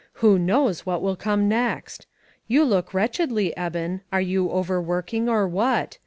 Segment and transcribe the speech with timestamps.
[0.13, 2.07] Who knows what will come next?
[2.47, 5.99] You look wretchedly, Eben, are you overworking, or what